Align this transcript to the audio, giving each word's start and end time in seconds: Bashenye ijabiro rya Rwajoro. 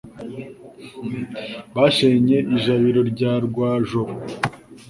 Bashenye 1.75 2.37
ijabiro 2.55 3.01
rya 3.11 3.33
Rwajoro. 3.45 4.13